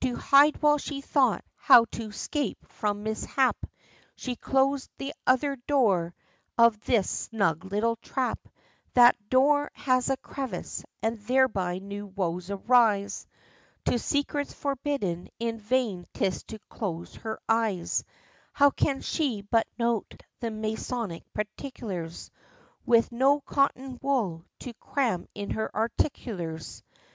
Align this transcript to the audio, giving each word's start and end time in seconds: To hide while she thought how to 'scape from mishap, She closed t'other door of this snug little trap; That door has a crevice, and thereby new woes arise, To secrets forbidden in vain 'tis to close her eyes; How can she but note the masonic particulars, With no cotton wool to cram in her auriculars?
To 0.00 0.16
hide 0.16 0.62
while 0.62 0.78
she 0.78 1.02
thought 1.02 1.44
how 1.54 1.84
to 1.90 2.10
'scape 2.10 2.66
from 2.66 3.02
mishap, 3.02 3.56
She 4.14 4.34
closed 4.34 4.88
t'other 4.98 5.56
door 5.68 6.14
of 6.56 6.80
this 6.86 7.10
snug 7.10 7.62
little 7.66 7.96
trap; 7.96 8.38
That 8.94 9.18
door 9.28 9.70
has 9.74 10.08
a 10.08 10.16
crevice, 10.16 10.82
and 11.02 11.18
thereby 11.18 11.76
new 11.80 12.06
woes 12.06 12.48
arise, 12.50 13.26
To 13.84 13.98
secrets 13.98 14.54
forbidden 14.54 15.28
in 15.38 15.58
vain 15.60 16.06
'tis 16.14 16.42
to 16.44 16.58
close 16.70 17.16
her 17.16 17.38
eyes; 17.46 18.02
How 18.54 18.70
can 18.70 19.02
she 19.02 19.42
but 19.42 19.66
note 19.78 20.22
the 20.40 20.50
masonic 20.50 21.30
particulars, 21.34 22.30
With 22.86 23.12
no 23.12 23.42
cotton 23.42 23.98
wool 24.00 24.42
to 24.60 24.72
cram 24.72 25.26
in 25.34 25.50
her 25.50 25.70
auriculars? 25.76 26.82